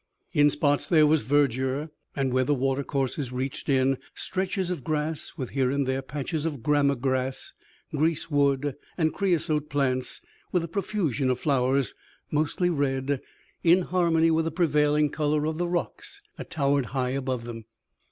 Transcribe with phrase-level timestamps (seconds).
[0.33, 5.33] In spots there was verdure, and, where the water courses reached in, stretches of grass
[5.37, 7.53] with here and there patches of gramma grass,
[7.95, 11.93] grease wood and creosote plants with a profusion of flowers,
[12.31, 13.21] mostly red,
[13.63, 17.65] in harmony with the prevailing color of the rocks that towered high above them.